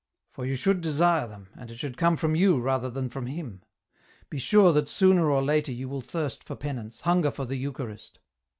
[0.33, 3.61] "For you should desire them, and it should come from you rather than from Him;
[4.31, 8.17] be sure that sooner or later you will thirst for Penance, hunger for the Eucharist.